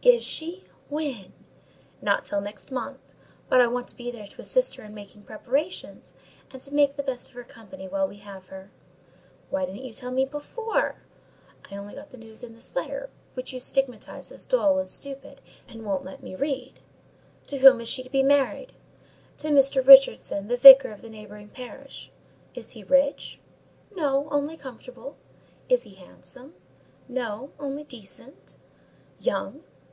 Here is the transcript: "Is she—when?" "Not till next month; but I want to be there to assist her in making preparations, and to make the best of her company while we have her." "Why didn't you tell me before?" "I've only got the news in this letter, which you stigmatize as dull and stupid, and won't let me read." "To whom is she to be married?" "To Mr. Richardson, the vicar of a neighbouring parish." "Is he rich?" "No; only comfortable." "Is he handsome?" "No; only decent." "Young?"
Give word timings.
"Is 0.00 0.22
she—when?" 0.24 1.32
"Not 2.00 2.24
till 2.24 2.40
next 2.40 2.70
month; 2.70 3.00
but 3.48 3.60
I 3.60 3.66
want 3.66 3.88
to 3.88 3.96
be 3.96 4.12
there 4.12 4.28
to 4.28 4.40
assist 4.40 4.76
her 4.76 4.84
in 4.84 4.94
making 4.94 5.24
preparations, 5.24 6.14
and 6.52 6.62
to 6.62 6.72
make 6.72 6.94
the 6.94 7.02
best 7.02 7.28
of 7.28 7.34
her 7.34 7.42
company 7.42 7.88
while 7.88 8.06
we 8.06 8.18
have 8.18 8.46
her." 8.46 8.70
"Why 9.50 9.66
didn't 9.66 9.84
you 9.84 9.92
tell 9.92 10.12
me 10.12 10.24
before?" 10.24 11.02
"I've 11.64 11.78
only 11.80 11.96
got 11.96 12.10
the 12.10 12.16
news 12.16 12.44
in 12.44 12.54
this 12.54 12.76
letter, 12.76 13.10
which 13.34 13.52
you 13.52 13.58
stigmatize 13.58 14.30
as 14.30 14.46
dull 14.46 14.78
and 14.78 14.88
stupid, 14.88 15.40
and 15.66 15.84
won't 15.84 16.04
let 16.04 16.22
me 16.22 16.36
read." 16.36 16.78
"To 17.48 17.58
whom 17.58 17.80
is 17.80 17.88
she 17.88 18.04
to 18.04 18.08
be 18.08 18.22
married?" 18.22 18.72
"To 19.38 19.48
Mr. 19.48 19.84
Richardson, 19.84 20.46
the 20.46 20.56
vicar 20.56 20.92
of 20.92 21.02
a 21.02 21.10
neighbouring 21.10 21.50
parish." 21.50 22.12
"Is 22.54 22.70
he 22.70 22.84
rich?" 22.84 23.40
"No; 23.94 24.28
only 24.30 24.56
comfortable." 24.56 25.16
"Is 25.68 25.82
he 25.82 25.96
handsome?" 25.96 26.54
"No; 27.08 27.50
only 27.58 27.82
decent." 27.82 28.54
"Young?" 29.18 29.64